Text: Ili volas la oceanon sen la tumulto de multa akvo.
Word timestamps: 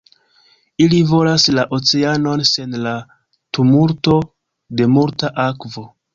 Ili 0.85 1.01
volas 1.09 1.45
la 1.57 1.65
oceanon 1.79 2.43
sen 2.53 2.73
la 2.87 2.95
tumulto 3.59 4.19
de 4.81 4.91
multa 4.97 5.33
akvo. 5.47 5.89